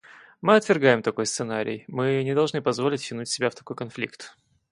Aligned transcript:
Мы 0.41 0.55
отвергаем 0.55 1.03
такой 1.03 1.27
сценарий; 1.27 1.83
мы 1.87 2.23
не 2.23 2.33
должны 2.33 2.59
позволить 2.63 3.03
втянуть 3.03 3.29
себя 3.29 3.51
в 3.51 3.53
такой 3.53 3.75
конфликт. 3.75 4.35